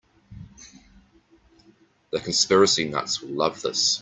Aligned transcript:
The 2.09 2.19
conspiracy 2.19 2.89
nuts 2.89 3.21
will 3.21 3.35
love 3.35 3.61
this. 3.61 3.99